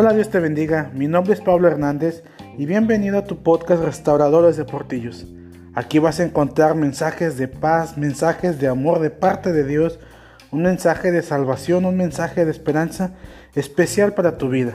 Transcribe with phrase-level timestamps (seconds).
[0.00, 0.92] Hola, Dios te bendiga.
[0.94, 2.22] Mi nombre es Pablo Hernández
[2.56, 5.26] y bienvenido a tu podcast Restauradores de Portillos.
[5.74, 9.98] Aquí vas a encontrar mensajes de paz, mensajes de amor de parte de Dios,
[10.52, 13.14] un mensaje de salvación, un mensaje de esperanza
[13.56, 14.74] especial para tu vida.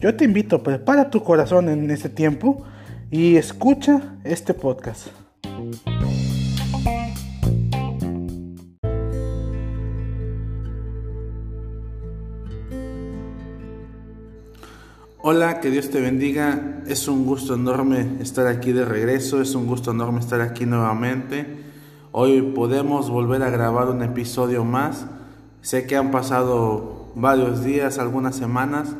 [0.00, 2.64] Yo te invito, prepara tu corazón en este tiempo
[3.12, 5.06] y escucha este podcast.
[15.26, 16.82] Hola, que Dios te bendiga.
[16.86, 21.46] Es un gusto enorme estar aquí de regreso, es un gusto enorme estar aquí nuevamente.
[22.12, 25.06] Hoy podemos volver a grabar un episodio más.
[25.62, 28.96] Sé que han pasado varios días, algunas semanas,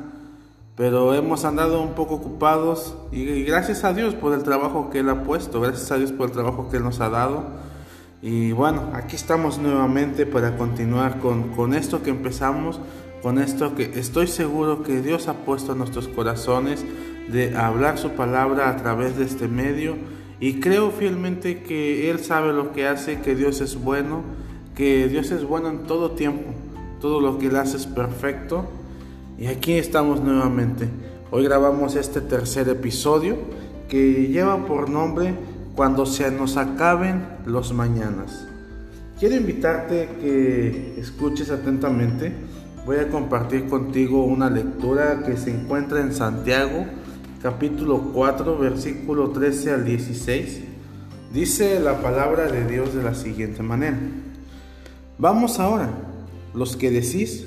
[0.77, 5.11] pero hemos andado un poco ocupados y gracias a Dios por el trabajo que Él
[5.11, 7.45] ha puesto, gracias a Dios por el trabajo que Él nos ha dado.
[8.23, 12.81] Y bueno, aquí estamos nuevamente para continuar con, con esto que empezamos
[13.25, 16.85] con esto que estoy seguro que Dios ha puesto en nuestros corazones
[17.33, 19.97] de hablar su palabra a través de este medio
[20.41, 24.21] y creo fielmente que Él sabe lo que hace, que Dios es bueno,
[24.75, 26.51] que Dios es bueno en todo tiempo,
[27.01, 28.69] todo lo que Él hace es perfecto
[29.39, 30.91] y aquí estamos nuevamente.
[31.31, 33.39] Hoy grabamos este tercer episodio
[33.89, 35.35] que lleva por nombre
[35.75, 38.47] Cuando se nos acaben los mañanas.
[39.19, 42.54] Quiero invitarte que escuches atentamente
[42.85, 46.85] voy a compartir contigo una lectura que se encuentra en Santiago,
[47.43, 50.61] capítulo 4, versículo 13 al 16.
[51.33, 53.99] Dice la palabra de Dios de la siguiente manera.
[55.17, 55.91] Vamos ahora,
[56.53, 57.47] los que decís,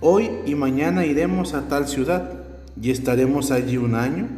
[0.00, 2.32] hoy y mañana iremos a tal ciudad
[2.80, 4.28] y estaremos allí un año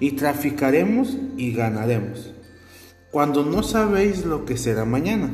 [0.00, 2.32] y traficaremos y ganaremos,
[3.10, 5.30] cuando no sabéis lo que será mañana,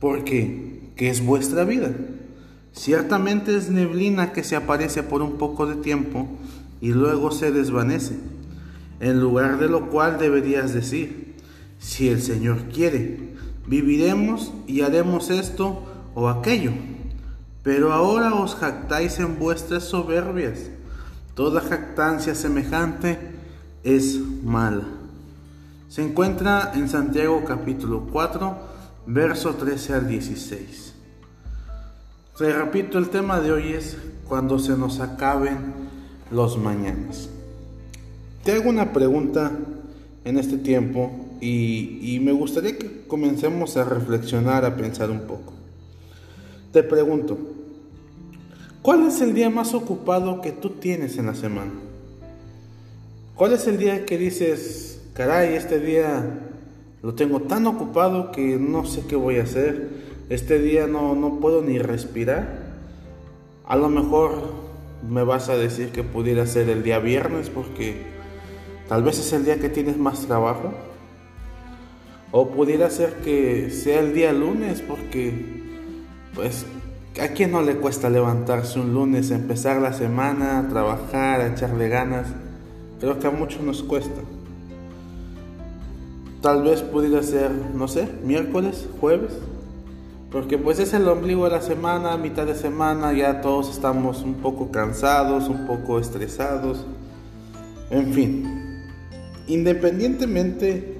[0.00, 1.92] porque ¿qué es vuestra vida?
[2.72, 6.28] Ciertamente es neblina que se aparece por un poco de tiempo
[6.80, 8.16] y luego se desvanece,
[9.00, 11.34] en lugar de lo cual deberías decir,
[11.78, 13.34] si el Señor quiere,
[13.66, 15.82] viviremos y haremos esto
[16.14, 16.72] o aquello.
[17.62, 20.70] Pero ahora os jactáis en vuestras soberbias.
[21.34, 23.18] Toda jactancia semejante
[23.84, 24.84] es mala.
[25.88, 28.58] Se encuentra en Santiago capítulo 4,
[29.06, 30.94] verso 13 al 16.
[32.38, 33.96] Repito, el tema de hoy es
[34.28, 35.74] cuando se nos acaben
[36.30, 37.28] los mañanas.
[38.44, 39.50] Te hago una pregunta
[40.24, 41.10] en este tiempo
[41.40, 45.52] y, me gustaría que comencemos a reflexionar, a pensar un poco.
[46.72, 47.36] Te pregunto,
[48.82, 51.72] ¿cuál es el día más ocupado que tú tienes en la semana?
[53.34, 56.24] ¿Cuál es el día que dices, caray, este día
[57.02, 60.07] lo tengo tan ocupado que no sé qué voy a hacer?
[60.28, 62.68] Este día no, no puedo ni respirar.
[63.64, 64.32] A lo mejor
[65.08, 68.02] me vas a decir que pudiera ser el día viernes porque
[68.88, 70.74] tal vez es el día que tienes más trabajo.
[72.30, 75.62] O pudiera ser que sea el día lunes porque
[76.34, 76.66] pues
[77.22, 82.28] a quién no le cuesta levantarse un lunes, empezar la semana, trabajar, echarle ganas.
[83.00, 84.20] Creo que a muchos nos cuesta.
[86.42, 89.32] Tal vez pudiera ser, no sé, miércoles, jueves.
[90.30, 94.34] Porque pues es el ombligo de la semana, mitad de semana, ya todos estamos un
[94.34, 96.84] poco cansados, un poco estresados.
[97.90, 98.84] En fin,
[99.46, 100.98] independientemente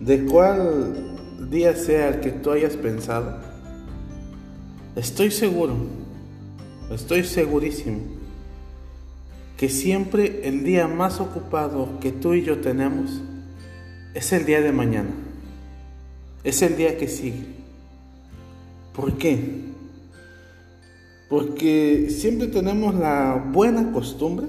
[0.00, 3.38] de cuál día sea el que tú hayas pensado,
[4.96, 5.76] estoy seguro,
[6.90, 8.00] estoy segurísimo,
[9.56, 13.22] que siempre el día más ocupado que tú y yo tenemos
[14.12, 15.10] es el día de mañana,
[16.42, 17.59] es el día que sigue.
[19.00, 19.38] ¿Por qué?
[21.30, 24.46] Porque siempre tenemos la buena costumbre,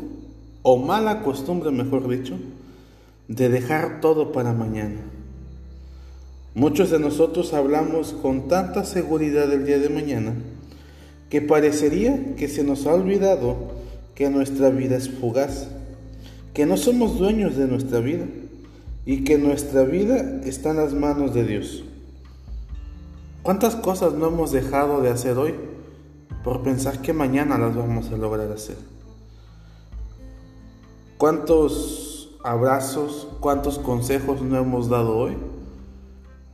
[0.61, 2.37] o mala costumbre mejor dicho,
[3.29, 4.99] de dejar todo para mañana.
[6.53, 10.33] Muchos de nosotros hablamos con tanta seguridad del día de mañana
[11.29, 13.55] que parecería que se nos ha olvidado
[14.15, 15.69] que nuestra vida es fugaz,
[16.53, 18.25] que no somos dueños de nuestra vida
[19.05, 21.85] y que nuestra vida está en las manos de Dios.
[23.43, 25.55] ¿Cuántas cosas no hemos dejado de hacer hoy
[26.43, 28.77] por pensar que mañana las vamos a lograr hacer?
[31.17, 35.37] ¿Cuántos abrazos, cuántos consejos no hemos dado hoy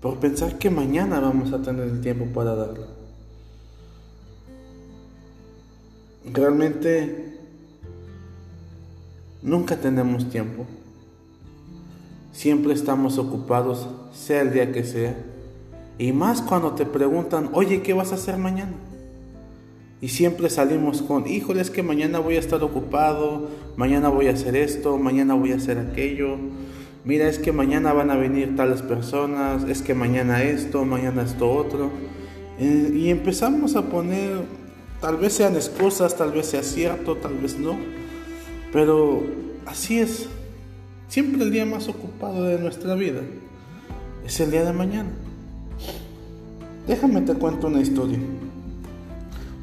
[0.02, 2.88] por pensar que mañana vamos a tener el tiempo para darlo?
[6.24, 7.38] Realmente
[9.42, 10.66] nunca tenemos tiempo.
[12.32, 15.18] Siempre estamos ocupados, sea el día que sea
[15.98, 18.74] y más cuando te preguntan, oye, ¿qué vas a hacer mañana?
[20.00, 24.34] Y siempre salimos con, híjole, es que mañana voy a estar ocupado, mañana voy a
[24.34, 26.38] hacer esto, mañana voy a hacer aquello.
[27.04, 31.52] Mira, es que mañana van a venir tales personas, es que mañana esto, mañana esto
[31.52, 31.90] otro.
[32.60, 34.42] Eh, y empezamos a poner,
[35.02, 37.76] tal vez sean excusas, tal vez sea cierto, tal vez no.
[38.72, 39.24] Pero
[39.66, 40.30] así es.
[41.08, 43.22] Siempre el día más ocupado de nuestra vida
[44.26, 45.10] es el día de mañana.
[46.88, 48.20] Déjame te cuento una historia.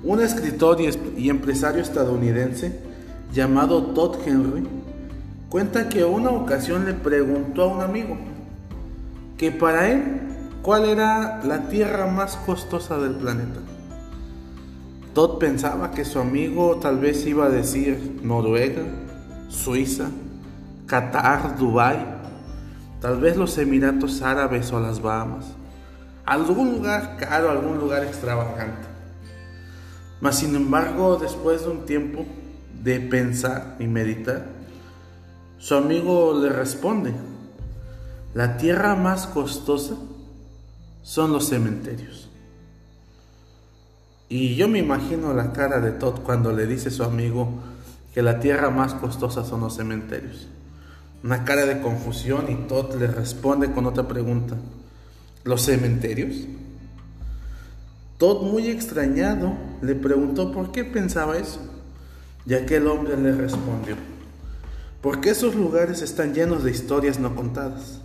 [0.03, 0.79] Un escritor
[1.17, 2.79] y empresario estadounidense
[3.33, 4.65] llamado Todd Henry
[5.49, 8.19] cuenta que una ocasión le preguntó a un amigo
[9.39, 10.03] que para él
[10.63, 13.61] cuál era la tierra más costosa del planeta.
[15.15, 18.83] Todd pensaba que su amigo tal vez iba a decir Noruega,
[19.49, 20.11] Suiza,
[20.87, 22.05] Qatar, Dubái,
[23.01, 25.47] tal vez los Emiratos Árabes o las Bahamas.
[26.27, 28.89] Algún lugar caro, algún lugar extravagante.
[30.21, 32.25] Mas sin embargo, después de un tiempo
[32.83, 34.47] de pensar y meditar,
[35.59, 37.15] su amigo le responde,
[38.35, 39.95] la tierra más costosa
[41.03, 42.31] son los cementerios.
[44.29, 47.49] Y yo me imagino la cara de Todd cuando le dice a su amigo
[48.15, 50.49] que la tierra más costosa son los cementerios.
[51.23, 54.57] Una cara de confusión y Todd le responde con otra pregunta.
[55.45, 56.37] ¿Los cementerios?
[58.17, 59.53] Todd, muy extrañado,
[59.83, 61.61] le preguntó por qué pensaba eso.
[62.47, 63.97] Y aquel hombre le respondió,
[65.03, 68.01] porque esos lugares están llenos de historias no contadas,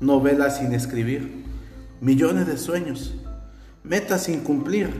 [0.00, 1.44] novelas sin escribir,
[2.00, 3.14] millones de sueños,
[3.84, 4.90] metas sin cumplir,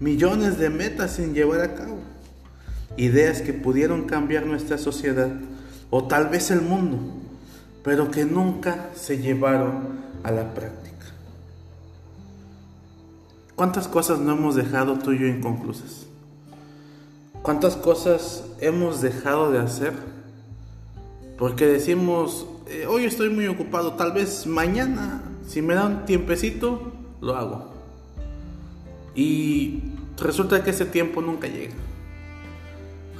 [0.00, 1.98] millones de metas sin llevar a cabo,
[2.96, 5.30] ideas que pudieron cambiar nuestra sociedad
[5.90, 6.98] o tal vez el mundo,
[7.84, 10.95] pero que nunca se llevaron a la práctica.
[13.56, 16.06] ¿Cuántas cosas no hemos dejado tú y yo inconclusas?
[17.40, 19.94] ¿Cuántas cosas hemos dejado de hacer?
[21.38, 26.92] Porque decimos, eh, hoy estoy muy ocupado, tal vez mañana, si me da un tiempecito,
[27.22, 27.72] lo hago.
[29.14, 29.80] Y
[30.18, 31.74] resulta que ese tiempo nunca llega.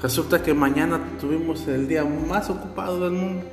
[0.02, 3.46] Resulta que mañana tuvimos el día más ocupado del mundo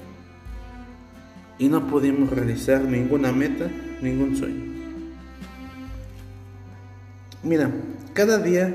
[1.57, 3.71] y no pudimos realizar ninguna meta,
[4.01, 4.73] ningún sueño.
[7.44, 7.69] Mira,
[8.13, 8.74] cada día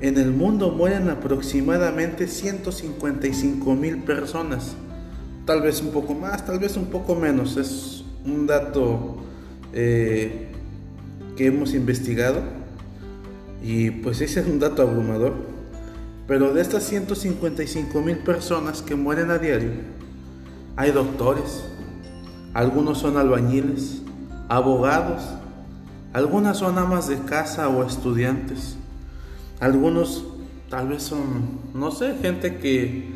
[0.00, 4.76] en el mundo mueren aproximadamente 155 mil personas.
[5.44, 7.56] Tal vez un poco más, tal vez un poco menos.
[7.56, 9.16] Es un dato
[9.72, 10.52] eh,
[11.36, 12.40] que hemos investigado.
[13.62, 15.34] Y pues ese es un dato abrumador.
[16.28, 19.70] Pero de estas 155 mil personas que mueren a diario,
[20.76, 21.64] hay doctores,
[22.52, 24.02] algunos son albañiles,
[24.48, 25.22] abogados,
[26.16, 28.76] algunas son amas de casa o estudiantes.
[29.60, 30.24] Algunos
[30.70, 33.14] tal vez son, no sé, gente que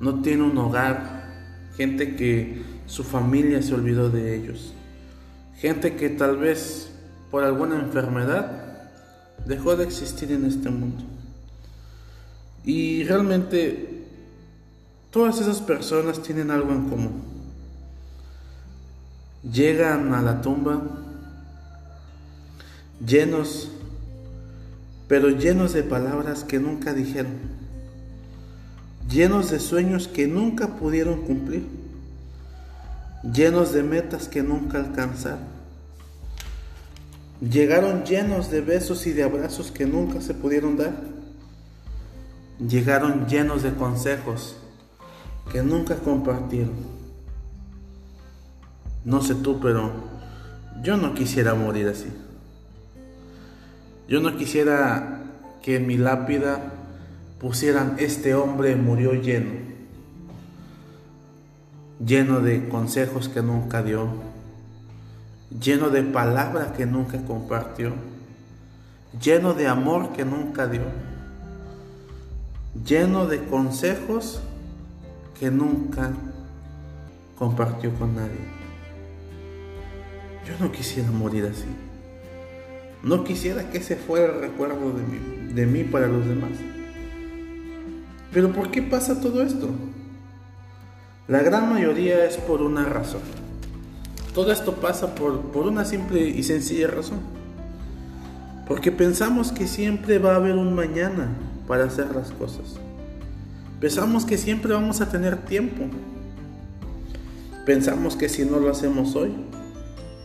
[0.00, 1.32] no tiene un hogar,
[1.78, 4.74] gente que su familia se olvidó de ellos,
[5.56, 6.90] gente que tal vez
[7.30, 8.90] por alguna enfermedad
[9.46, 11.04] dejó de existir en este mundo.
[12.66, 14.04] Y realmente
[15.10, 17.22] todas esas personas tienen algo en común.
[19.42, 20.82] Llegan a la tumba
[23.04, 23.70] llenos,
[25.08, 27.34] pero llenos de palabras que nunca dijeron,
[29.08, 31.66] llenos de sueños que nunca pudieron cumplir,
[33.22, 35.52] llenos de metas que nunca alcanzaron.
[37.40, 40.92] Llegaron llenos de besos y de abrazos que nunca se pudieron dar.
[42.60, 44.54] Llegaron llenos de consejos
[45.50, 46.74] que nunca compartieron.
[49.04, 49.90] No sé tú, pero
[50.84, 52.06] yo no quisiera morir así.
[54.08, 55.20] Yo no quisiera
[55.62, 56.60] que en mi lápida
[57.40, 59.52] pusieran este hombre murió lleno,
[62.04, 64.08] lleno de consejos que nunca dio,
[65.60, 67.92] lleno de palabras que nunca compartió,
[69.20, 70.82] lleno de amor que nunca dio,
[72.84, 74.40] lleno de consejos
[75.38, 76.10] que nunca
[77.38, 78.62] compartió con nadie.
[80.46, 81.91] Yo no quisiera morir así.
[83.02, 86.52] No quisiera que ese fuera el recuerdo de mí, de mí para los demás.
[88.32, 89.68] Pero ¿por qué pasa todo esto?
[91.26, 93.20] La gran mayoría es por una razón.
[94.34, 97.18] Todo esto pasa por, por una simple y sencilla razón.
[98.66, 101.28] Porque pensamos que siempre va a haber un mañana
[101.66, 102.76] para hacer las cosas.
[103.80, 105.84] Pensamos que siempre vamos a tener tiempo.
[107.66, 109.32] Pensamos que si no lo hacemos hoy,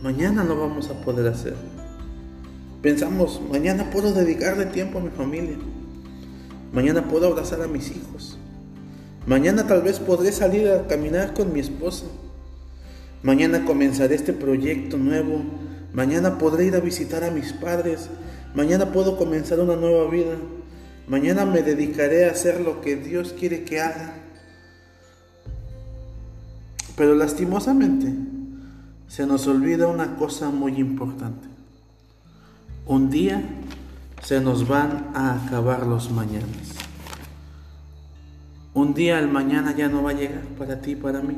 [0.00, 1.56] mañana lo vamos a poder hacer.
[2.82, 5.56] Pensamos, mañana puedo dedicarle tiempo a mi familia.
[6.72, 8.38] Mañana puedo abrazar a mis hijos.
[9.26, 12.06] Mañana tal vez podré salir a caminar con mi esposa.
[13.24, 15.42] Mañana comenzaré este proyecto nuevo.
[15.92, 18.10] Mañana podré ir a visitar a mis padres.
[18.54, 20.36] Mañana puedo comenzar una nueva vida.
[21.08, 24.14] Mañana me dedicaré a hacer lo que Dios quiere que haga.
[26.96, 28.12] Pero lastimosamente
[29.08, 31.57] se nos olvida una cosa muy importante.
[32.88, 33.42] Un día
[34.22, 36.74] se nos van a acabar los mañanas.
[38.72, 41.36] Un día el mañana ya no va a llegar para ti y para mí.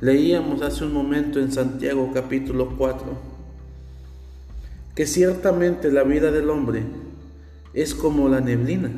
[0.00, 3.36] Leíamos hace un momento en Santiago capítulo 4
[4.94, 6.84] que ciertamente la vida del hombre
[7.74, 8.92] es como la neblina,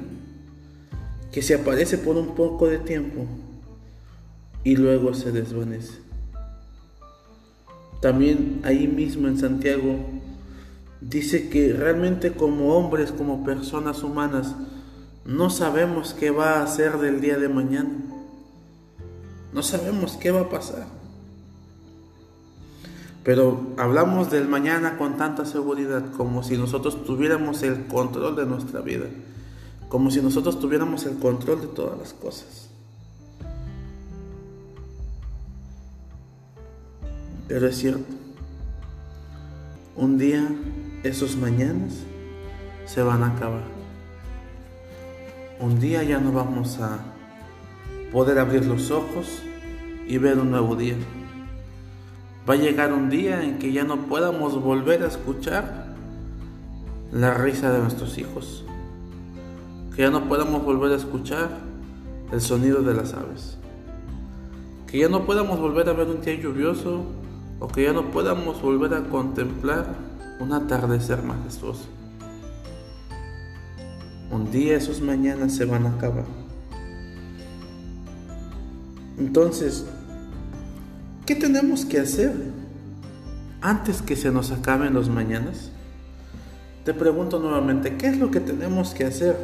[1.32, 3.24] que se aparece por un poco de tiempo
[4.62, 6.07] y luego se desvanece.
[8.00, 9.96] También ahí mismo en Santiago
[11.00, 14.54] dice que realmente como hombres, como personas humanas,
[15.24, 17.90] no sabemos qué va a ser del día de mañana.
[19.52, 20.86] No sabemos qué va a pasar.
[23.24, 28.80] Pero hablamos del mañana con tanta seguridad, como si nosotros tuviéramos el control de nuestra
[28.80, 29.04] vida,
[29.88, 32.67] como si nosotros tuviéramos el control de todas las cosas.
[37.48, 38.12] Pero es cierto,
[39.96, 40.46] un día
[41.02, 41.94] esos mañanas
[42.84, 43.64] se van a acabar.
[45.58, 46.98] Un día ya no vamos a
[48.12, 49.42] poder abrir los ojos
[50.06, 50.96] y ver un nuevo día.
[52.48, 55.94] Va a llegar un día en que ya no podamos volver a escuchar
[57.10, 58.66] la risa de nuestros hijos.
[59.96, 61.48] Que ya no podamos volver a escuchar
[62.30, 63.56] el sonido de las aves.
[64.86, 67.17] Que ya no podamos volver a ver un día lluvioso
[67.60, 69.96] o que ya no podamos volver a contemplar
[70.40, 71.86] un atardecer majestuoso.
[74.30, 76.26] Un día esos mañanas se van a acabar.
[79.18, 79.84] Entonces,
[81.26, 82.32] ¿qué tenemos que hacer
[83.60, 85.72] antes que se nos acaben los mañanas?
[86.84, 89.36] Te pregunto nuevamente, ¿qué es lo que tenemos que hacer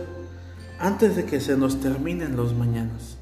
[0.79, 3.17] antes de que se nos terminen los mañanas?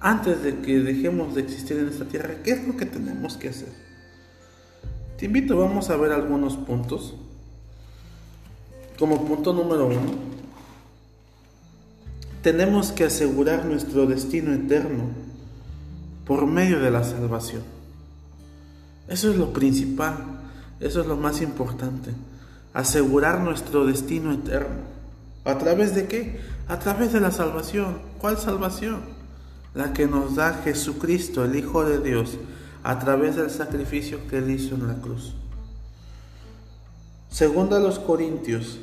[0.00, 3.48] Antes de que dejemos de existir en esta tierra, ¿qué es lo que tenemos que
[3.48, 3.83] hacer?
[5.18, 7.14] Te invito, vamos a ver algunos puntos.
[8.98, 10.12] Como punto número uno,
[12.42, 15.04] tenemos que asegurar nuestro destino eterno
[16.26, 17.62] por medio de la salvación.
[19.08, 20.16] Eso es lo principal,
[20.80, 22.10] eso es lo más importante.
[22.72, 24.82] Asegurar nuestro destino eterno.
[25.44, 26.40] ¿A través de qué?
[26.68, 27.98] A través de la salvación.
[28.18, 29.00] ¿Cuál salvación?
[29.74, 32.38] La que nos da Jesucristo, el Hijo de Dios,
[32.84, 35.34] a través del sacrificio que Él hizo en la cruz.
[37.30, 38.78] Segunda a los Corintios,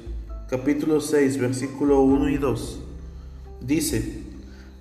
[0.50, 2.80] capítulo 6, versículo 1 y 2,
[3.62, 4.24] dice,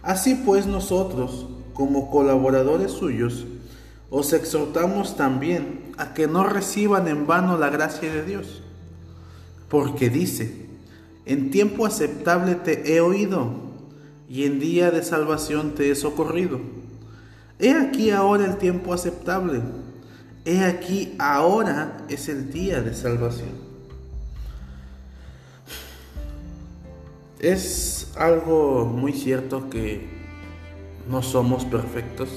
[0.02, 3.44] Así pues nosotros, como colaboradores suyos,
[4.08, 8.62] os exhortamos también a que no reciban en vano la gracia de Dios,
[9.68, 10.66] porque dice,
[11.26, 13.68] en tiempo aceptable te he oído,
[14.30, 16.79] y en día de salvación te he socorrido.
[17.60, 19.60] He aquí ahora el tiempo aceptable,
[20.44, 23.70] he aquí ahora es el día de salvación.
[27.38, 30.08] Es algo muy cierto que
[31.08, 32.28] no somos perfectos.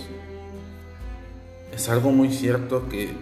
[1.73, 3.13] Es algo muy cierto que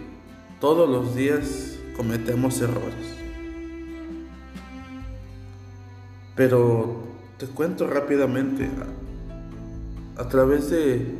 [0.60, 3.16] todos los días cometemos errores.
[6.36, 7.02] Pero
[7.38, 8.70] te cuento rápidamente,
[10.16, 11.16] a, través de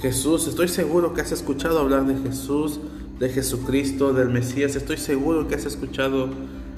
[0.00, 2.80] Jesús, estoy seguro que has escuchado hablar de Jesús,
[3.18, 6.30] de Jesucristo, del Mesías, estoy seguro que has escuchado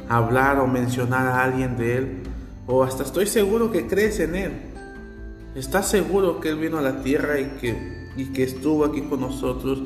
[0.09, 2.23] hablar o mencionar a alguien de Él,
[2.67, 4.53] o hasta estoy seguro que crees en Él.
[5.55, 9.21] ¿Estás seguro que Él vino a la tierra y que, y que estuvo aquí con
[9.21, 9.83] nosotros?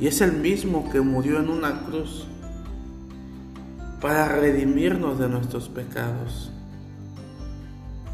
[0.00, 2.26] Y es el mismo que murió en una cruz
[4.00, 6.50] para redimirnos de nuestros pecados.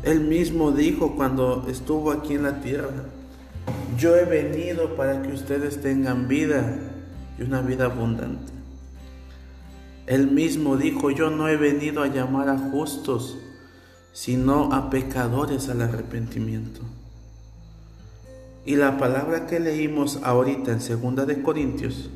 [0.02, 2.90] Él mismo dijo cuando estuvo aquí en la tierra,
[3.98, 6.78] yo he venido para que ustedes tengan vida
[7.38, 8.52] y una vida abundante.
[10.06, 13.38] Él mismo dijo, yo no he venido a llamar a justos,
[14.12, 16.80] sino a pecadores al arrepentimiento.
[18.64, 22.10] Y la palabra que leímos ahorita en segunda de Corintios,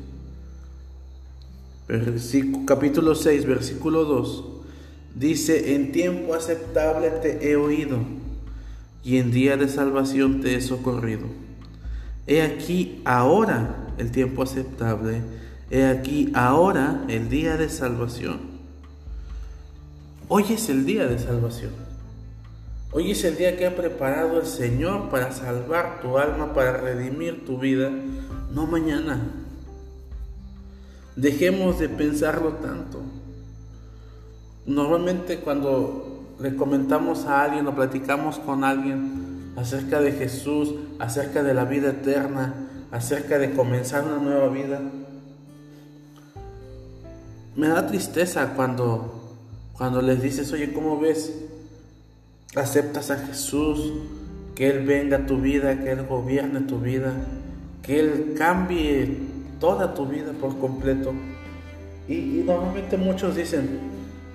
[2.65, 4.45] capítulo 6, versículo 2,
[5.15, 7.99] dice, en tiempo aceptable te he oído,
[9.03, 11.40] y en día de salvación te he socorrido.
[12.31, 15.21] He aquí ahora el tiempo aceptable,
[15.69, 18.39] He aquí ahora el día de salvación.
[20.29, 21.71] Hoy es el día de salvación.
[22.93, 27.45] Hoy es el día que ha preparado el Señor para salvar tu alma, para redimir
[27.45, 27.91] tu vida,
[28.53, 29.19] no mañana.
[31.17, 33.01] Dejemos de pensarlo tanto.
[34.65, 39.20] Normalmente cuando le comentamos a alguien o platicamos con alguien
[39.55, 42.53] acerca de Jesús, acerca de la vida eterna,
[42.91, 44.81] acerca de comenzar una nueva vida,
[47.55, 49.35] me da tristeza cuando,
[49.73, 51.33] cuando les dices, oye, ¿cómo ves?
[52.55, 53.93] ¿Aceptas a Jesús?
[54.55, 57.13] Que Él venga a tu vida, que Él gobierne tu vida,
[57.81, 59.17] que Él cambie
[59.59, 61.13] toda tu vida por completo.
[62.07, 63.79] Y, normalmente muchos dicen,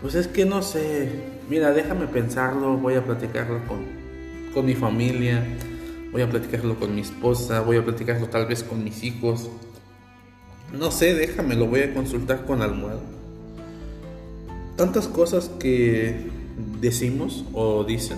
[0.00, 1.11] pues es que no sé,
[1.49, 3.95] mira, déjame pensarlo, voy a platicarlo con,
[4.56, 5.44] con mi familia,
[6.12, 9.50] voy a platicarlo con mi esposa, voy a platicarlo tal vez con mis hijos.
[10.72, 13.02] No sé, déjame, lo voy a consultar con almohada.
[14.76, 16.30] Tantas cosas que
[16.80, 18.16] decimos o dicen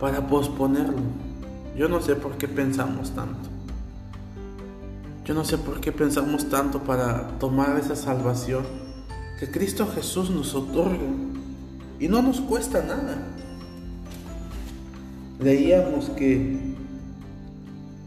[0.00, 1.02] para posponerlo.
[1.76, 3.48] Yo no sé por qué pensamos tanto.
[5.24, 8.64] Yo no sé por qué pensamos tanto para tomar esa salvación
[9.38, 10.98] que Cristo Jesús nos otorga
[12.00, 13.43] y no nos cuesta nada.
[15.40, 16.74] Leíamos que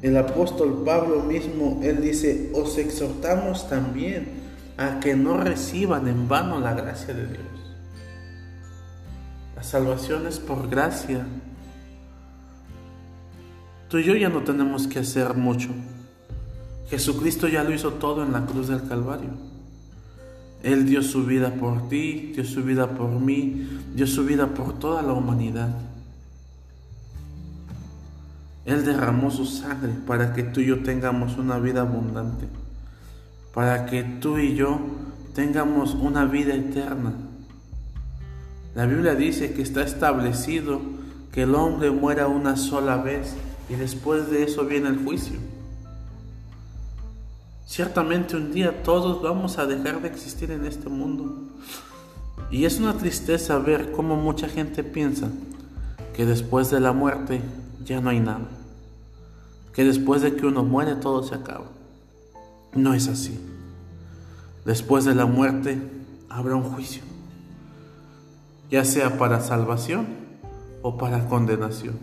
[0.02, 4.30] el apóstol Pablo mismo, él dice, os exhortamos también
[4.78, 7.46] a que no reciban en vano la gracia de Dios.
[9.56, 11.26] La salvación es por gracia.
[13.90, 15.70] Tú y yo ya no tenemos que hacer mucho.
[16.90, 19.32] Jesucristo ya lo hizo todo en la cruz del Calvario.
[20.64, 24.78] Él dio su vida por ti, dio su vida por mí, dio su vida por
[24.78, 25.70] toda la humanidad.
[28.68, 32.48] Él derramó su sangre para que tú y yo tengamos una vida abundante,
[33.54, 34.82] para que tú y yo
[35.34, 37.14] tengamos una vida eterna.
[38.76, 40.82] La Biblia dice que está establecido
[41.32, 43.36] que el hombre muera una sola vez
[43.70, 45.40] y después de eso viene el juicio.
[47.66, 51.54] Ciertamente un día todos vamos a dejar de existir en este mundo.
[52.52, 55.30] Y es una tristeza ver cómo mucha gente piensa
[56.14, 57.42] que después de la muerte
[57.86, 58.57] ya no hay nada.
[59.78, 61.68] Que después de que uno muere todo se acaba.
[62.74, 63.40] No es así.
[64.66, 65.82] Después de la muerte
[66.28, 67.02] habrá un juicio,
[68.70, 70.08] ya sea para salvación
[70.82, 71.96] o para condenación.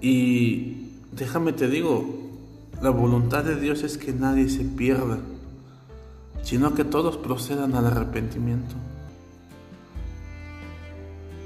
[0.00, 2.06] Y déjame te digo,
[2.80, 5.18] la voluntad de Dios es que nadie se pierda,
[6.42, 8.74] sino que todos procedan al arrepentimiento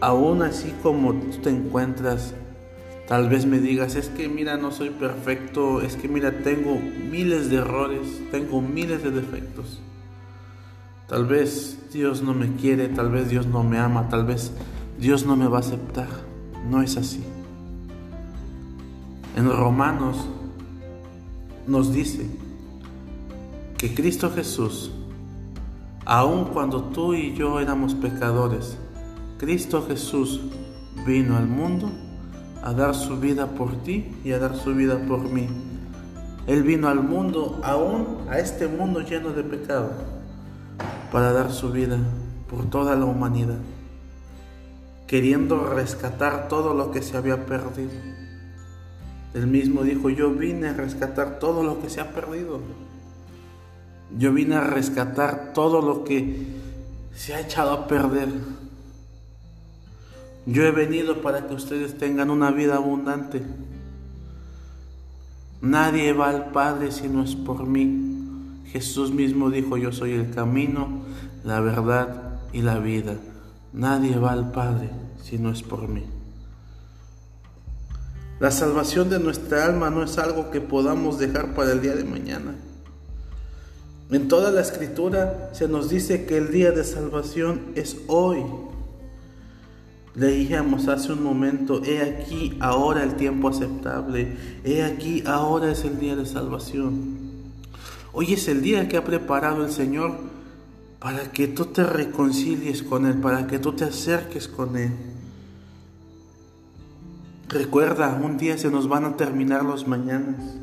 [0.00, 2.34] aún así como tú te encuentras,
[3.10, 7.50] tal vez me digas, es que mira, no soy perfecto, es que mira, tengo miles
[7.50, 9.80] de errores, tengo miles de defectos.
[11.08, 14.52] Tal vez Dios no me quiere, tal vez Dios no me ama, tal vez
[14.96, 16.06] Dios no me va a aceptar.
[16.70, 17.24] No es así.
[19.34, 20.28] En Romanos
[21.66, 22.24] nos dice
[23.76, 24.92] que Cristo Jesús,
[26.04, 28.78] aun cuando tú y yo éramos pecadores,
[29.36, 30.42] Cristo Jesús
[31.04, 31.90] vino al mundo
[32.62, 35.48] a dar su vida por ti y a dar su vida por mí.
[36.46, 39.92] Él vino al mundo, aún a este mundo lleno de pecado,
[41.12, 41.98] para dar su vida
[42.48, 43.58] por toda la humanidad,
[45.06, 47.92] queriendo rescatar todo lo que se había perdido.
[49.34, 52.60] Él mismo dijo, yo vine a rescatar todo lo que se ha perdido.
[54.18, 56.48] Yo vine a rescatar todo lo que
[57.14, 58.28] se ha echado a perder
[60.50, 63.42] yo he venido para que ustedes tengan una vida abundante.
[65.60, 68.62] Nadie va al Padre si no es por mí.
[68.66, 71.02] Jesús mismo dijo, yo soy el camino,
[71.44, 73.16] la verdad y la vida.
[73.72, 74.90] Nadie va al Padre
[75.22, 76.04] si no es por mí.
[78.40, 82.04] La salvación de nuestra alma no es algo que podamos dejar para el día de
[82.04, 82.54] mañana.
[84.10, 88.42] En toda la escritura se nos dice que el día de salvación es hoy.
[90.14, 96.00] Leíamos hace un momento, he aquí ahora el tiempo aceptable, he aquí ahora es el
[96.00, 97.20] día de salvación.
[98.12, 100.18] Hoy es el día que ha preparado el Señor
[100.98, 104.92] para que tú te reconcilies con Él, para que tú te acerques con Él.
[107.48, 110.56] Recuerda, un día se nos van a terminar los mañanas.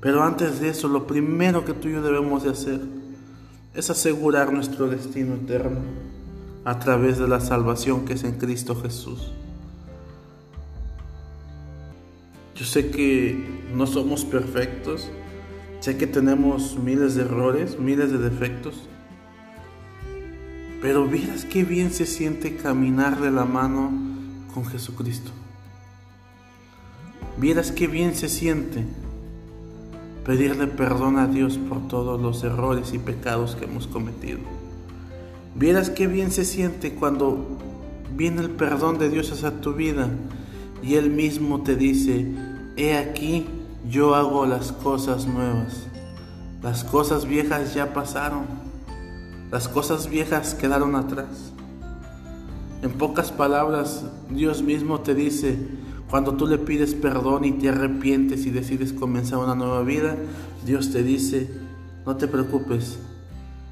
[0.00, 2.80] Pero antes de eso, lo primero que tú y yo debemos de hacer
[3.74, 5.80] es asegurar nuestro destino eterno
[6.68, 9.32] a través de la salvación que es en Cristo Jesús.
[12.54, 13.42] Yo sé que
[13.74, 15.08] no somos perfectos,
[15.80, 18.86] sé que tenemos miles de errores, miles de defectos,
[20.82, 23.90] pero vieras qué bien se siente caminar de la mano
[24.52, 25.30] con Jesucristo.
[27.38, 28.84] Vieras qué bien se siente
[30.26, 34.57] pedirle perdón a Dios por todos los errores y pecados que hemos cometido.
[35.58, 37.58] Vieras qué bien se siente cuando
[38.16, 40.08] viene el perdón de Dios hacia tu vida
[40.84, 42.32] y Él mismo te dice,
[42.76, 43.44] he aquí,
[43.90, 45.88] yo hago las cosas nuevas.
[46.62, 48.44] Las cosas viejas ya pasaron.
[49.50, 51.52] Las cosas viejas quedaron atrás.
[52.82, 55.58] En pocas palabras, Dios mismo te dice,
[56.08, 60.14] cuando tú le pides perdón y te arrepientes y decides comenzar una nueva vida,
[60.64, 61.50] Dios te dice,
[62.06, 63.00] no te preocupes,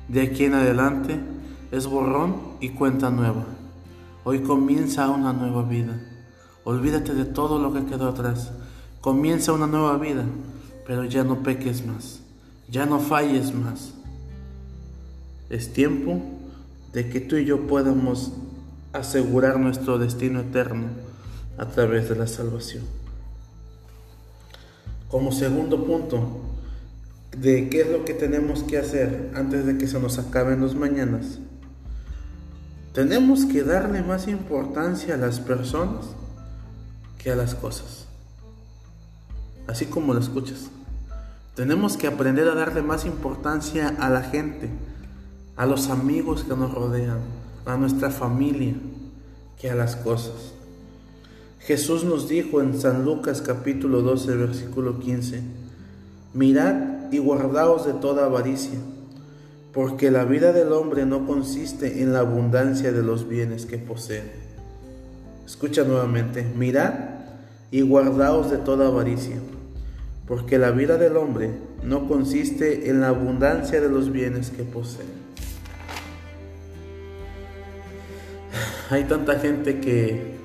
[0.09, 1.36] de aquí en adelante
[1.71, 3.45] es borrón y cuenta nueva.
[4.25, 6.01] Hoy comienza una nueva vida.
[6.65, 8.51] Olvídate de todo lo que quedó atrás.
[9.01, 10.25] Comienza una nueva vida,
[10.87, 12.21] pero ya no peques más,
[12.69, 13.95] ya no falles más.
[15.49, 16.21] Es tiempo
[16.93, 18.33] de que tú y yo podamos
[18.93, 20.89] asegurar nuestro destino eterno
[21.59, 22.85] a través de la salvación.
[25.09, 26.41] Como segundo punto
[27.37, 30.75] de qué es lo que tenemos que hacer antes de que se nos acaben los
[30.75, 31.39] mañanas,
[32.97, 36.07] tenemos que darle más importancia a las personas
[37.19, 38.07] que a las cosas.
[39.67, 40.71] Así como lo escuchas.
[41.55, 44.71] Tenemos que aprender a darle más importancia a la gente,
[45.57, 47.19] a los amigos que nos rodean,
[47.67, 48.77] a nuestra familia,
[49.61, 50.55] que a las cosas.
[51.61, 55.43] Jesús nos dijo en San Lucas capítulo 12, versículo 15,
[56.33, 58.79] mirad y guardaos de toda avaricia,
[59.77, 64.23] porque la vida del hombre no consiste en la abundancia de los bienes que posee.
[65.45, 66.95] Escucha nuevamente, mirad
[67.71, 69.37] y guardaos de toda avaricia,
[70.27, 71.51] porque la vida del hombre
[71.83, 75.05] no consiste en la abundancia de los bienes que posee.
[78.89, 80.39] Hay tanta gente que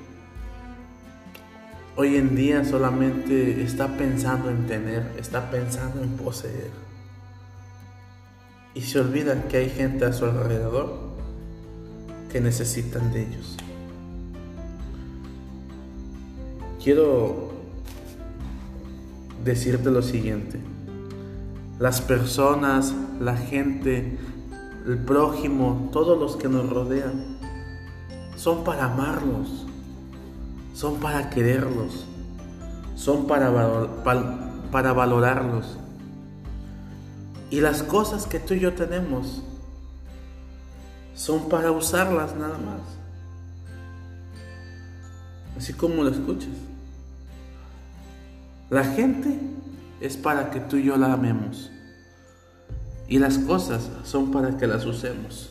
[1.96, 6.91] hoy en día solamente está pensando en tener, está pensando en poseer.
[8.74, 10.92] Y se olvidan que hay gente a su alrededor
[12.30, 13.56] que necesitan de ellos.
[16.82, 17.52] Quiero
[19.44, 20.58] decirte lo siguiente.
[21.78, 24.18] Las personas, la gente,
[24.86, 27.38] el prójimo, todos los que nos rodean,
[28.36, 29.66] son para amarlos
[30.74, 32.06] son para quererlos,
[32.96, 33.50] son para,
[34.70, 35.78] para valorarlos.
[37.52, 39.42] Y las cosas que tú y yo tenemos
[41.14, 42.80] son para usarlas nada más.
[45.58, 46.48] Así como lo escuchas.
[48.70, 49.38] La gente
[50.00, 51.70] es para que tú y yo la amemos.
[53.06, 55.50] Y las cosas son para que las usemos.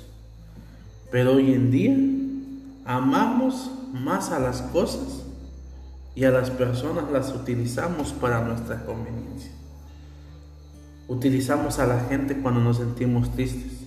[1.12, 1.96] Pero hoy en día
[2.84, 5.22] amamos más a las cosas
[6.16, 9.61] y a las personas las utilizamos para nuestra conveniencia.
[11.12, 13.82] Utilizamos a la gente cuando nos sentimos tristes.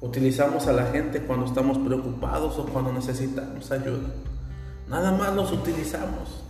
[0.00, 4.10] Utilizamos a la gente cuando estamos preocupados o cuando necesitamos ayuda.
[4.88, 6.42] Nada más los utilizamos.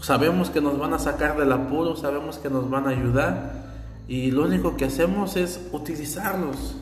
[0.00, 3.52] Sabemos que nos van a sacar del apuro, sabemos que nos van a ayudar
[4.08, 6.76] y lo único que hacemos es utilizarlos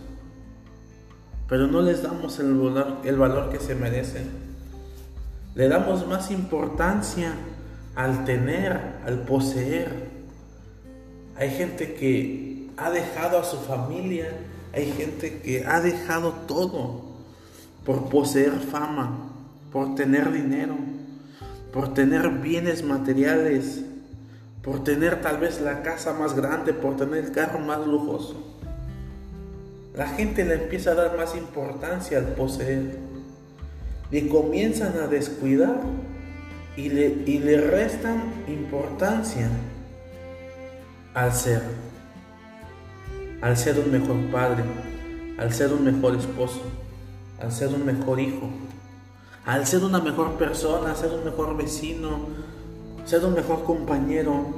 [1.51, 4.31] pero no les damos el valor, el valor que se merecen.
[5.57, 7.35] Le damos más importancia
[7.97, 10.20] al tener, al poseer.
[11.41, 14.31] Hay gente que ha dejado a su familia,
[14.75, 17.01] hay gente que ha dejado todo
[17.87, 19.33] por poseer fama,
[19.73, 20.75] por tener dinero,
[21.73, 23.81] por tener bienes materiales,
[24.61, 28.37] por tener tal vez la casa más grande, por tener el carro más lujoso.
[29.95, 32.99] La gente le empieza a dar más importancia al poseer
[34.11, 35.81] y comienzan a descuidar
[36.77, 39.49] y le, y le restan importancia
[41.15, 41.63] al ser,
[43.41, 44.63] al ser un mejor padre,
[45.39, 46.63] al ser un mejor esposo,
[47.41, 48.49] al ser un mejor hijo,
[49.45, 52.27] al ser una mejor persona, al ser un mejor vecino,
[53.05, 54.55] ser un mejor compañero.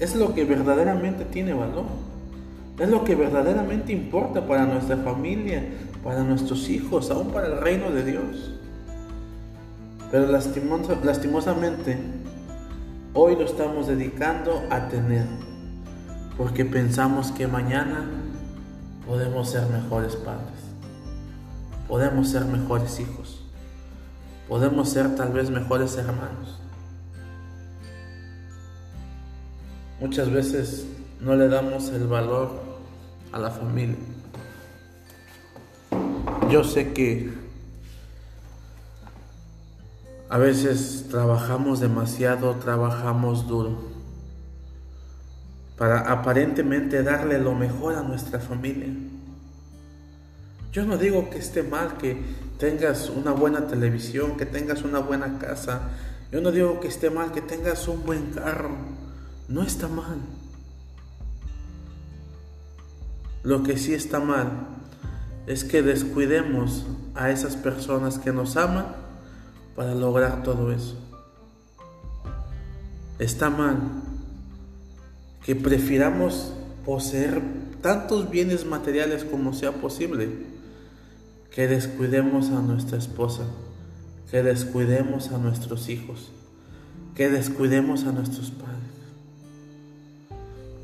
[0.00, 1.86] Es lo que verdaderamente tiene valor.
[2.78, 5.64] Es lo que verdaderamente importa para nuestra familia,
[6.04, 8.52] para nuestros hijos, aún para el reino de Dios.
[10.12, 11.98] Pero lastimosamente,
[13.20, 15.26] hoy lo estamos dedicando a tener,
[16.36, 18.08] porque pensamos que mañana
[19.04, 20.54] podemos ser mejores padres,
[21.88, 23.42] podemos ser mejores hijos,
[24.46, 26.60] podemos ser tal vez mejores hermanos.
[29.98, 30.86] Muchas veces
[31.20, 32.52] no le damos el valor
[33.32, 33.96] a la familia.
[36.48, 37.32] Yo sé que
[40.28, 43.88] a veces trabajamos demasiado, trabajamos duro
[45.78, 48.88] para aparentemente darle lo mejor a nuestra familia.
[50.72, 52.20] Yo no digo que esté mal que
[52.58, 55.90] tengas una buena televisión, que tengas una buena casa.
[56.32, 58.70] Yo no digo que esté mal que tengas un buen carro.
[59.48, 60.18] No está mal.
[63.44, 64.50] Lo que sí está mal
[65.46, 69.07] es que descuidemos a esas personas que nos aman
[69.78, 70.96] para lograr todo eso.
[73.20, 73.78] Está mal
[75.44, 76.52] que prefiramos
[76.84, 77.40] poseer
[77.80, 80.30] tantos bienes materiales como sea posible
[81.52, 83.44] que descuidemos a nuestra esposa,
[84.28, 86.32] que descuidemos a nuestros hijos,
[87.14, 88.78] que descuidemos a nuestros padres.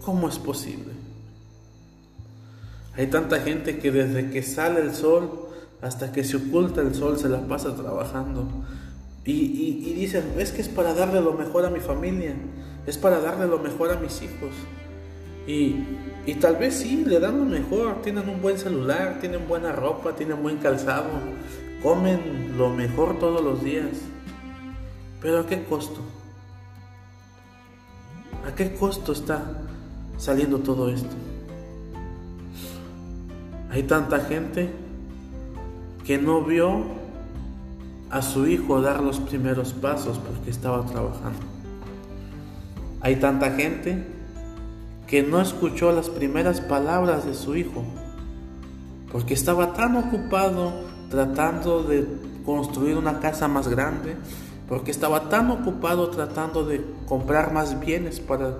[0.04, 0.92] ¿Cómo es posible?
[2.96, 5.43] Hay tanta gente que desde que sale el sol
[5.82, 8.46] hasta que se oculta el sol se la pasa trabajando.
[9.26, 12.34] Y, dicen, es que es para darle lo mejor a mi familia,
[12.86, 14.50] es para darle lo mejor a mis hijos.
[15.46, 20.14] Y, tal vez sí, le dan lo mejor, tienen un buen celular, tienen buena ropa,
[20.14, 21.08] tienen buen calzado,
[21.82, 23.90] comen lo mejor todos los días.
[25.22, 26.00] Pero ¿a qué costo?
[28.46, 29.42] ¿A qué costo está
[30.18, 31.14] saliendo todo esto?
[33.70, 34.83] Hay tanta gente
[36.04, 36.84] que no vio
[38.10, 41.40] a su hijo dar los primeros pasos porque estaba trabajando.
[43.00, 44.06] Hay tanta gente
[45.06, 47.84] que no escuchó las primeras palabras de su hijo,
[49.10, 50.72] porque estaba tan ocupado
[51.10, 52.06] tratando de
[52.44, 54.16] construir una casa más grande,
[54.68, 58.54] porque estaba tan ocupado tratando de comprar más bienes para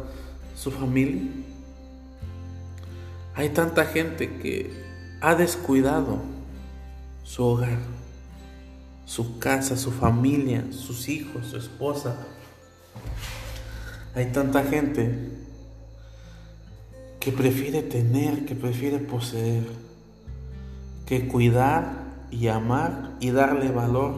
[0.57, 1.23] su familia.
[3.35, 4.71] Hay tanta gente que
[5.21, 6.34] ha descuidado
[7.25, 7.79] su hogar,
[9.07, 12.17] su casa, su familia, sus hijos, su esposa.
[14.15, 15.31] Hay tanta gente
[17.19, 19.65] que prefiere tener, que prefiere poseer,
[21.07, 24.15] que cuidar y amar y darle valor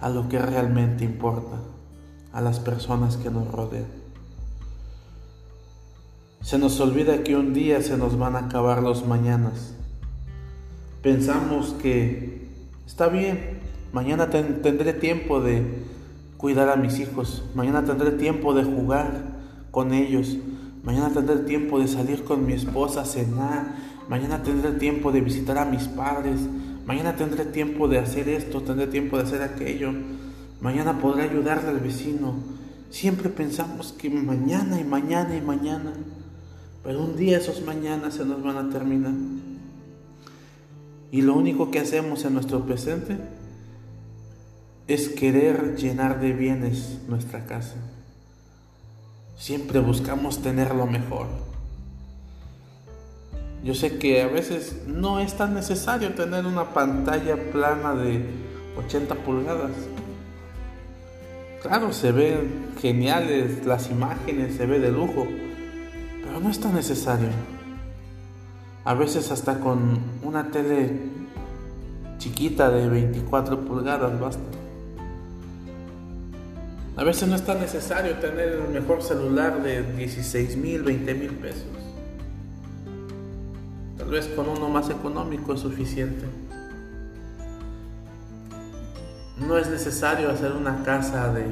[0.00, 1.58] a lo que realmente importa,
[2.32, 3.86] a las personas que nos rodean.
[6.40, 9.74] Se nos olvida que un día se nos van a acabar los mañanas.
[11.02, 12.35] Pensamos que
[12.86, 13.58] está bien,
[13.92, 15.62] mañana tendré tiempo de
[16.36, 19.36] cuidar a mis hijos, mañana tendré tiempo de jugar
[19.70, 20.38] con ellos,
[20.86, 23.74] Mañana tendré tiempo de salir con mi esposa a cenar.
[24.08, 26.38] Mañana tendré tiempo de visitar a mis padres.
[26.86, 29.90] Mañana tendré tiempo de hacer esto, tendré tiempo de hacer aquello.
[30.60, 32.36] Mañana podré ayudarle al vecino.
[32.90, 35.92] Siempre pensamos que mañana y mañana y mañana.
[36.84, 39.14] Pero un día esos mañanas se nos van a terminar.
[41.10, 43.16] Y lo único que hacemos en nuestro presente
[44.86, 47.76] es querer llenar de bienes nuestra casa.
[49.36, 51.26] Siempre buscamos tener lo mejor.
[53.64, 58.24] Yo sé que a veces no es tan necesario tener una pantalla plana de
[58.78, 59.72] 80 pulgadas.
[61.62, 65.26] Claro, se ven geniales las imágenes, se ve de lujo,
[66.24, 67.30] pero no es tan necesario.
[68.86, 71.10] A veces hasta con una tele
[72.18, 74.44] chiquita de 24 pulgadas basta.
[76.96, 81.30] A veces no es tan necesario tener el mejor celular de 16 mil, 20 mil
[81.32, 81.66] pesos.
[83.98, 86.24] Tal vez con uno más económico es suficiente.
[89.48, 91.46] No es necesario hacer una casa de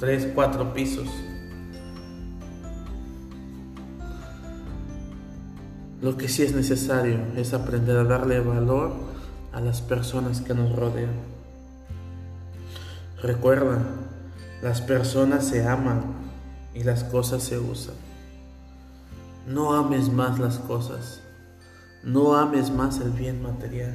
[0.00, 1.06] 3, 4 pisos.
[6.00, 8.92] Lo que sí es necesario es aprender a darle valor
[9.52, 11.12] a las personas que nos rodean.
[13.22, 13.82] Recuerda,
[14.62, 16.02] las personas se aman
[16.74, 17.94] y las cosas se usan.
[19.46, 21.20] No ames más las cosas.
[22.02, 23.94] No ames más el bien material.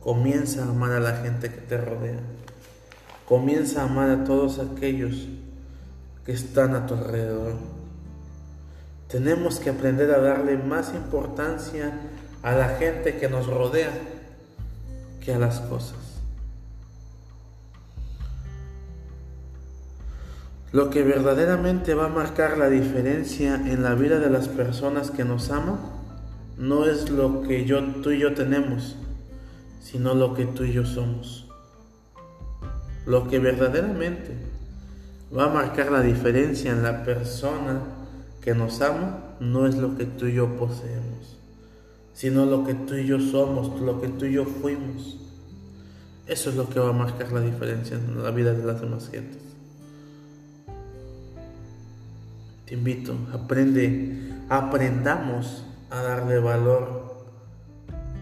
[0.00, 2.20] Comienza a amar a la gente que te rodea.
[3.28, 5.26] Comienza a amar a todos aquellos
[6.24, 7.81] que están a tu alrededor.
[9.12, 11.92] Tenemos que aprender a darle más importancia
[12.42, 13.92] a la gente que nos rodea
[15.20, 15.98] que a las cosas.
[20.72, 25.26] Lo que verdaderamente va a marcar la diferencia en la vida de las personas que
[25.26, 25.78] nos aman
[26.56, 28.96] no es lo que yo, tú y yo tenemos,
[29.82, 31.50] sino lo que tú y yo somos.
[33.04, 34.34] Lo que verdaderamente
[35.36, 38.00] va a marcar la diferencia en la persona
[38.42, 41.38] que nos ama no es lo que tú y yo poseemos,
[42.12, 45.18] sino lo que tú y yo somos, lo que tú y yo fuimos.
[46.26, 49.08] Eso es lo que va a marcar la diferencia en la vida de las demás
[49.10, 49.40] gentes.
[52.66, 57.24] Te invito, aprende, aprendamos a darle valor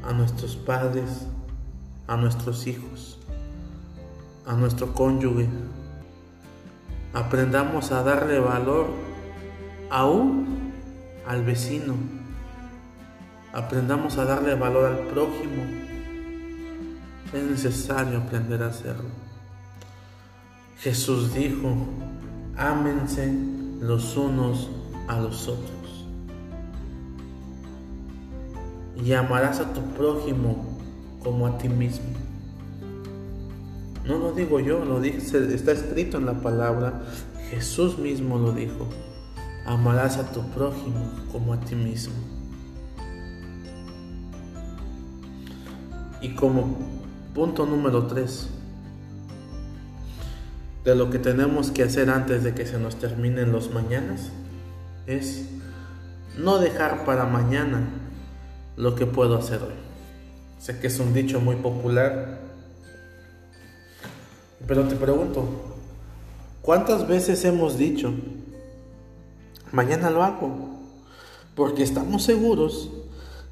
[0.03, 1.27] a nuestros padres,
[2.07, 3.19] a nuestros hijos,
[4.47, 5.49] a nuestro cónyuge.
[7.13, 9.10] Aprendamos a darle valor
[9.91, 10.73] aún
[11.27, 11.95] al vecino.
[13.53, 15.65] Aprendamos a darle valor al prójimo.
[17.33, 19.11] Es necesario aprender a hacerlo.
[20.79, 21.77] Jesús dijo,
[22.57, 23.33] ámense
[23.81, 24.71] los unos
[25.09, 26.07] a los otros.
[29.05, 30.79] Y amarás a tu prójimo
[31.23, 32.11] como a ti mismo.
[34.07, 37.03] No lo digo yo, lo dice, está escrito en la palabra.
[37.51, 38.89] Jesús mismo lo dijo.
[39.71, 42.15] Amarás a tu prójimo como a ti mismo.
[46.21, 46.77] Y como
[47.33, 48.49] punto número 3,
[50.83, 54.33] de lo que tenemos que hacer antes de que se nos terminen los mañanas,
[55.07, 55.45] es
[56.37, 57.91] no dejar para mañana
[58.77, 59.79] lo que puedo hacer hoy.
[60.59, 62.41] Sé que es un dicho muy popular,
[64.67, 65.49] pero te pregunto,
[66.61, 68.13] ¿cuántas veces hemos dicho,
[69.73, 70.79] mañana lo hago?
[71.55, 72.91] Porque estamos seguros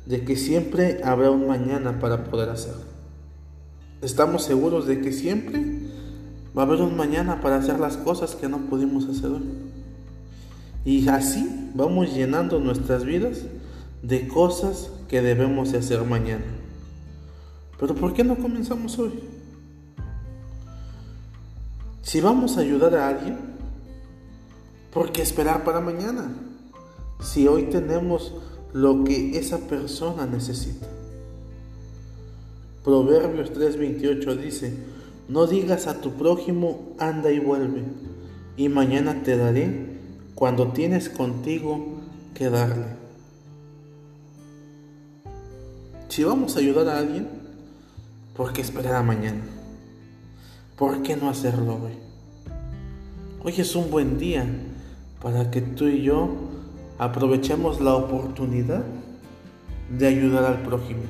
[0.07, 2.85] de que siempre habrá un mañana para poder hacerlo.
[4.01, 5.81] Estamos seguros de que siempre
[6.57, 9.43] va a haber un mañana para hacer las cosas que no pudimos hacer hoy.
[10.85, 13.43] Y así vamos llenando nuestras vidas
[14.03, 16.45] de cosas que debemos hacer mañana.
[17.79, 19.13] Pero ¿por qué no comenzamos hoy?
[22.03, 23.37] Si vamos a ayudar a alguien,
[24.93, 26.35] ¿por qué esperar para mañana?
[27.21, 28.35] Si hoy tenemos
[28.73, 30.87] lo que esa persona necesita.
[32.85, 34.73] Proverbios 3:28 dice,
[35.29, 37.83] no digas a tu prójimo, anda y vuelve,
[38.57, 39.99] y mañana te daré
[40.35, 41.99] cuando tienes contigo
[42.35, 42.99] que darle.
[46.09, 47.39] Si vamos a ayudar a alguien,
[48.39, 49.43] ¿Por qué esperar a mañana?
[50.77, 51.99] ¿Por qué no hacerlo hoy?
[53.43, 54.47] Hoy es un buen día
[55.23, 56.31] para que tú y yo
[56.99, 58.85] aprovechemos la oportunidad
[59.91, 61.03] de ayudar al prójimo,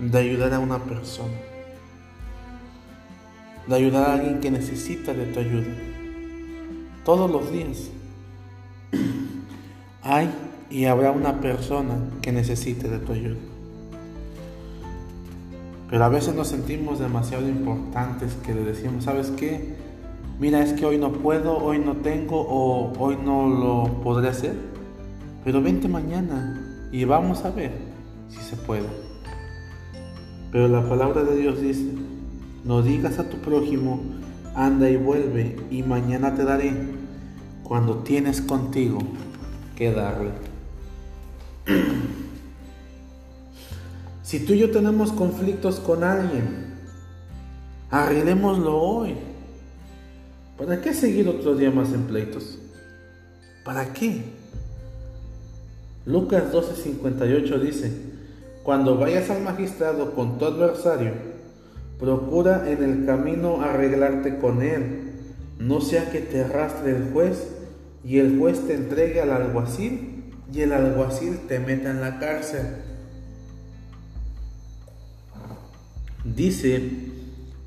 [0.00, 1.34] de ayudar a una persona,
[3.66, 5.74] de ayudar a alguien que necesita de tu ayuda.
[7.04, 7.90] Todos los días
[10.02, 10.30] hay
[10.70, 13.38] y habrá una persona que necesite de tu ayuda.
[15.88, 19.87] Pero a veces nos sentimos demasiado importantes que le decimos, ¿sabes qué?
[20.38, 24.54] Mira, es que hoy no puedo, hoy no tengo o hoy no lo podré hacer.
[25.44, 27.72] Pero vente mañana y vamos a ver
[28.28, 28.86] si se puede.
[30.52, 31.92] Pero la palabra de Dios dice,
[32.64, 34.00] no digas a tu prójimo,
[34.54, 36.72] anda y vuelve y mañana te daré
[37.64, 39.00] cuando tienes contigo
[39.76, 40.30] que darle.
[44.22, 46.74] Si tú y yo tenemos conflictos con alguien,
[47.90, 49.14] arreglémoslo hoy.
[50.58, 52.58] ¿Para qué seguir otro día más en pleitos?
[53.64, 54.24] ¿Para qué?
[56.04, 57.92] Lucas 12:58 dice,
[58.64, 61.12] cuando vayas al magistrado con tu adversario,
[62.00, 65.12] procura en el camino arreglarte con él,
[65.60, 67.48] no sea que te arrastre el juez
[68.04, 72.66] y el juez te entregue al alguacil y el alguacil te meta en la cárcel.
[76.24, 76.90] Dice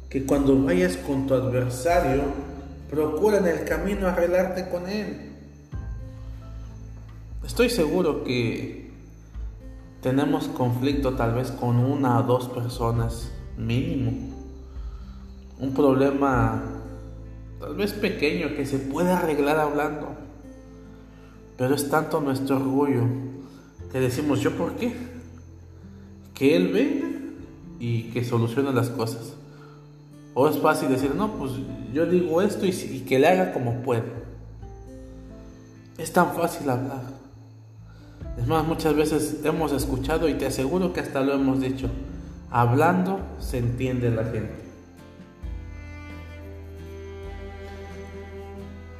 [0.10, 2.50] que cuando vayas con tu adversario,
[2.91, 5.32] procura en el camino arreglarte con él.
[7.43, 8.91] Estoy seguro que
[10.01, 14.11] tenemos conflicto tal vez con una o dos personas mínimo.
[15.57, 16.63] Un problema
[17.61, 20.09] tal vez pequeño que se puede arreglar hablando.
[21.57, 23.03] Pero es tanto nuestro orgullo
[23.91, 24.93] que decimos, ¿yo por qué?
[26.34, 27.07] Que él venga
[27.80, 29.36] y que solucione las cosas.
[30.34, 31.51] O es fácil decir, no, pues
[31.93, 32.71] yo digo esto y,
[33.07, 34.03] que le haga como puede.
[35.97, 37.01] Es tan fácil hablar.
[38.38, 41.89] Es más, muchas veces hemos escuchado y te aseguro que hasta lo hemos dicho.
[42.49, 44.61] Hablando se entiende la gente.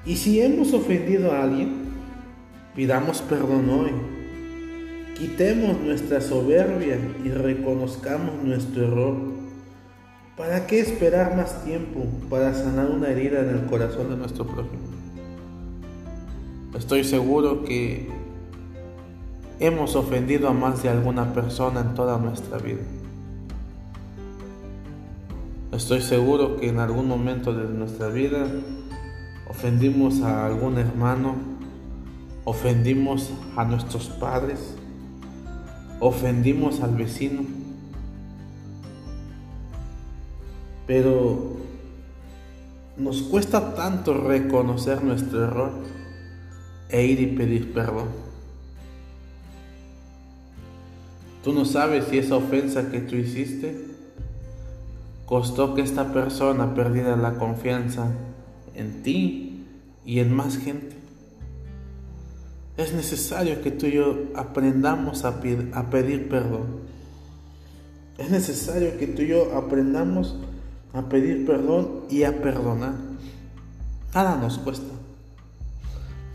[0.06, 1.92] Y si hemos ofendido a alguien,
[2.76, 3.92] pidamos perdón hoy
[5.22, 9.41] Quitemos nuestra soberbia y reconozcamos nuestro error.
[10.38, 14.80] ¿Para qué esperar más tiempo para sanar una herida en el corazón de nuestro prójimo?
[16.74, 18.10] Estoy seguro que
[19.60, 22.82] hemos ofendido a más de alguna persona en toda nuestra vida.
[25.74, 28.48] Estoy seguro que en algún momento de nuestra vida
[29.50, 31.36] ofendimos a algún hermano,
[32.46, 34.76] ofendimos a nuestros padres,
[36.00, 37.61] ofendimos al vecino.
[40.88, 41.58] Pero
[42.98, 45.72] nos cuesta tanto reconocer nuestro error
[46.90, 48.10] e ir y pedir perdón.
[51.44, 53.88] Tú no sabes si esa ofensa que tú hiciste
[55.26, 58.12] costó que esta persona perdiera la confianza
[58.76, 59.66] en ti
[60.06, 60.96] y en más gente.
[62.78, 66.82] Es necesario que tú y yo aprendamos a, pedir perdón.
[68.18, 70.38] Es necesario que tú y yo aprendamos
[70.94, 72.96] a pedir perdón y a perdonar.
[74.14, 74.94] Nada nos cuesta.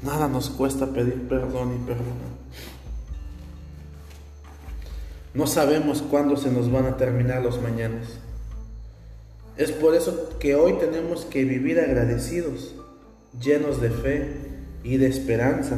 [0.02, 2.36] Nada nos cuesta pedir perdón y perdonar.
[5.34, 8.18] No sabemos cuándo se nos van a terminar los mañanas.
[9.58, 12.74] Es por eso que hoy tenemos que vivir agradecidos,
[13.40, 14.36] llenos de fe
[14.82, 15.76] y de esperanza,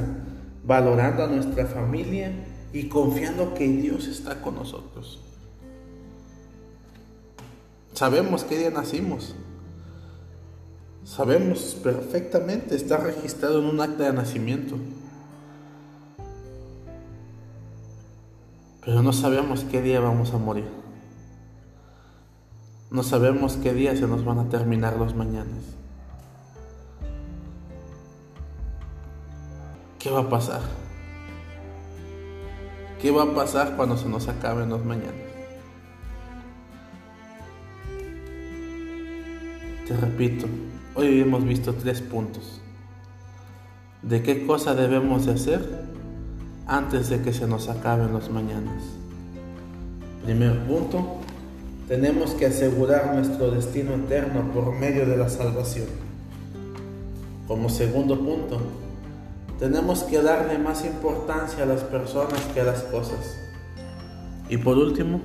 [0.64, 2.32] valorando a nuestra familia
[2.72, 5.20] y confiando que Dios está con nosotros.
[7.98, 9.34] Sabemos qué día nacimos.
[11.02, 14.76] Sabemos perfectamente, está registrado en un acta de nacimiento.
[18.84, 20.68] Pero no sabemos qué día vamos a morir.
[22.92, 25.64] No sabemos qué día se nos van a terminar los mañanas.
[29.98, 30.60] ¿Qué va a pasar?
[33.02, 35.27] ¿Qué va a pasar cuando se nos acaben los mañanas?
[39.88, 40.46] Te repito,
[40.96, 42.60] hoy hemos visto tres puntos.
[44.02, 45.66] ¿De qué cosa debemos de hacer
[46.66, 48.82] antes de que se nos acaben los mañanas?
[50.26, 51.16] Primer punto,
[51.88, 55.86] tenemos que asegurar nuestro destino eterno por medio de la salvación.
[57.46, 58.60] Como segundo punto,
[59.58, 63.38] tenemos que darle más importancia a las personas que a las cosas.
[64.50, 65.22] Y por último,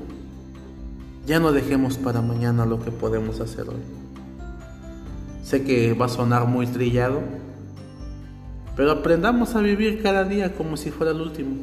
[1.25, 4.02] ya no dejemos para mañana lo que podemos hacer hoy.
[5.43, 7.21] Sé que va a sonar muy trillado,
[8.75, 11.55] pero aprendamos a vivir cada día como si fuera el último.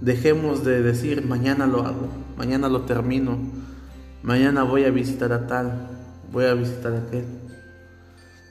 [0.00, 3.38] Dejemos de decir mañana lo hago, mañana lo termino,
[4.22, 5.88] mañana voy a visitar a tal,
[6.32, 7.26] voy a visitar a aquel.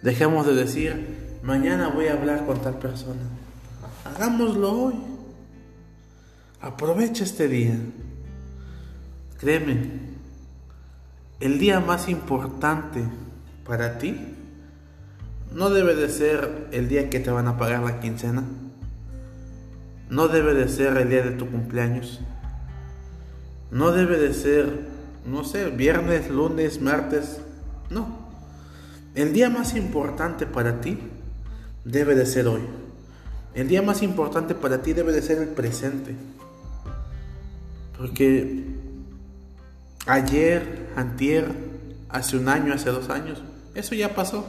[0.03, 3.21] Dejemos de decir mañana voy a hablar con tal persona.
[4.05, 4.93] Hagámoslo hoy.
[6.61, 7.77] Aprovecha este día.
[9.39, 10.08] Créeme,
[11.39, 13.03] el día más importante
[13.65, 14.35] para ti
[15.53, 18.43] no debe de ser el día que te van a pagar la quincena
[20.09, 22.19] no debe de ser el día de tu cumpleaños.
[23.71, 24.87] No debe de ser,
[25.25, 27.39] no sé, viernes, lunes, martes.
[27.91, 28.17] No.
[29.13, 30.97] El día más importante para ti
[31.85, 32.61] debe de ser hoy.
[33.53, 36.15] El día más importante para ti debe de ser el presente.
[37.97, 38.65] Porque
[40.09, 41.53] ayer, antier,
[42.09, 43.41] hace un año, hace dos años,
[43.75, 44.45] eso ya pasó.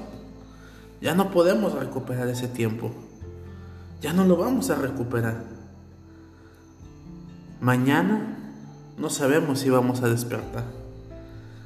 [1.01, 2.93] Ya no podemos recuperar ese tiempo
[4.01, 5.45] ya no lo vamos a recuperar.
[7.61, 8.39] Mañana
[8.97, 10.65] no sabemos si vamos a despertar.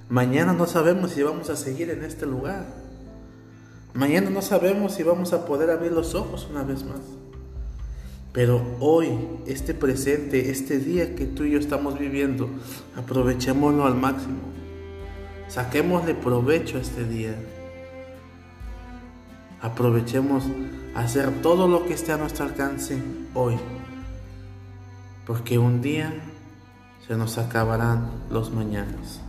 [0.09, 2.67] Mañana no sabemos si vamos a seguir en este lugar.
[3.95, 7.01] Mañana no sabemos si vamos a poder abrir los ojos una vez más.
[8.35, 9.17] Pero hoy,
[9.47, 12.51] este presente, este día que tú y yo estamos viviendo,
[12.97, 14.41] aprovechémoslo al máximo.
[15.47, 17.37] Saquémosle provecho a este día.
[19.63, 20.45] Aprovechemos
[20.97, 23.01] hacer todo lo que esté a nuestro alcance
[23.35, 23.55] hoy,
[25.27, 26.13] porque un día
[27.07, 29.24] se nos acabarán los mañanas.